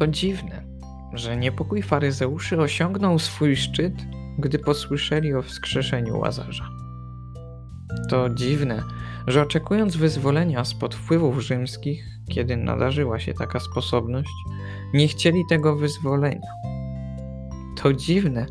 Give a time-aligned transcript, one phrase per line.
[0.00, 0.62] To dziwne,
[1.12, 3.94] że niepokój faryzeuszy osiągnął swój szczyt,
[4.38, 6.68] gdy posłyszeli o wskrzeszeniu łazarza.
[8.08, 8.82] To dziwne,
[9.26, 14.30] że oczekując wyzwolenia spod wpływów rzymskich, kiedy nadarzyła się taka sposobność,
[14.94, 16.48] nie chcieli tego wyzwolenia.
[17.82, 18.46] To dziwne,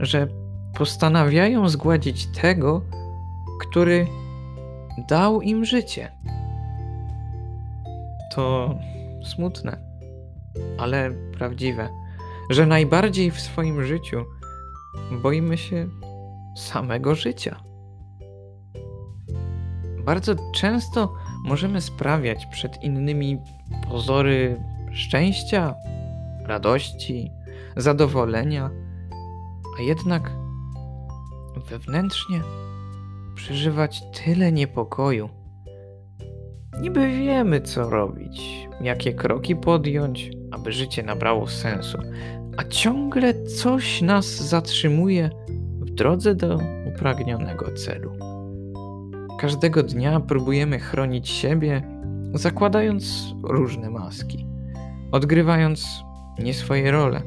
[0.00, 0.26] że
[0.74, 2.82] postanawiają zgładzić tego,
[3.60, 4.06] który
[5.08, 6.12] dał im życie.
[8.34, 8.74] To
[9.22, 9.93] smutne,
[10.78, 11.88] ale prawdziwe,
[12.50, 14.24] że najbardziej w swoim życiu
[15.22, 15.88] boimy się
[16.56, 17.60] samego życia.
[20.04, 21.14] Bardzo często
[21.44, 23.38] możemy sprawiać przed innymi
[23.90, 24.60] pozory
[24.92, 25.74] szczęścia,
[26.46, 27.30] radości,
[27.76, 28.70] zadowolenia,
[29.78, 30.30] a jednak
[31.70, 32.40] wewnętrznie
[33.34, 35.28] przeżywać tyle niepokoju.
[36.80, 41.98] Niby wiemy, co robić, jakie kroki podjąć, aby życie nabrało sensu,
[42.56, 45.30] a ciągle coś nas zatrzymuje
[45.80, 46.58] w drodze do
[46.94, 48.12] upragnionego celu.
[49.40, 51.82] Każdego dnia próbujemy chronić siebie,
[52.34, 54.46] zakładając różne maski,
[55.12, 55.86] odgrywając
[56.38, 57.22] nie swoje role,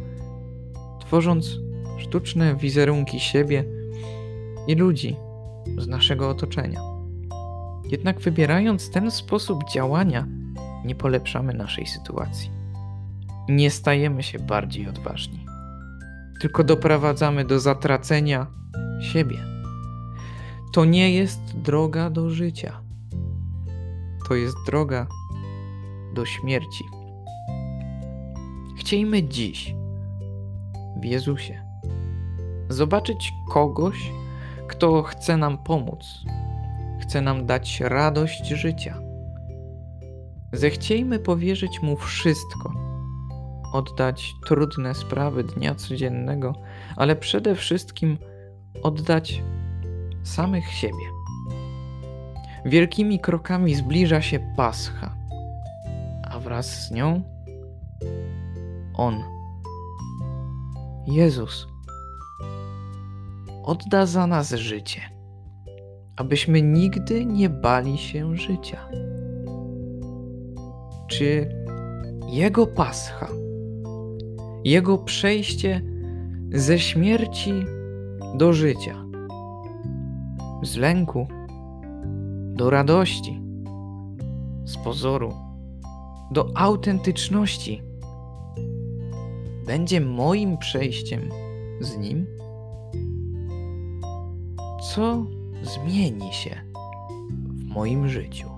[0.99, 1.59] tworząc
[1.97, 3.63] sztuczne wizerunki siebie
[4.67, 5.15] i ludzi
[5.77, 6.81] z naszego otoczenia.
[7.91, 10.27] Jednak wybierając ten sposób działania,
[10.85, 12.56] nie polepszamy naszej sytuacji.
[13.49, 15.45] Nie stajemy się bardziej odważni,
[16.41, 18.47] tylko doprowadzamy do zatracenia
[19.01, 19.37] siebie.
[20.73, 22.81] To nie jest droga do życia.
[24.27, 25.07] To jest droga
[26.13, 26.83] do śmierci.
[28.79, 29.75] Chciejmy dziś
[31.01, 31.67] w Jezusie
[32.69, 34.11] zobaczyć kogoś,
[34.67, 36.05] kto chce nam pomóc,
[37.01, 39.01] chce nam dać radość życia.
[40.53, 42.73] Zechciejmy powierzyć mu wszystko,
[43.77, 46.53] oddać trudne sprawy dnia codziennego,
[46.95, 48.17] ale przede wszystkim
[48.83, 49.43] oddać
[50.23, 51.05] samych siebie.
[52.65, 55.15] Wielkimi krokami zbliża się Pascha,
[56.23, 57.21] a wraz z nią
[58.93, 59.23] On,
[61.07, 61.67] Jezus
[63.63, 65.01] odda za nas życie,
[66.15, 68.89] abyśmy nigdy nie bali się życia.
[71.07, 71.49] Czy
[72.27, 73.27] Jego Pascha,
[74.67, 75.81] Jego przejście
[76.51, 77.53] ze śmierci
[78.35, 79.05] do życia,
[80.63, 81.27] z lęku
[82.53, 83.41] do radości,
[84.65, 85.33] z pozoru
[86.31, 87.81] do autentyczności,
[89.65, 91.21] będzie moim przejściem
[91.81, 92.25] z Nim?
[94.93, 95.25] co
[95.63, 96.55] zmieni się
[97.49, 98.56] w moim życiu.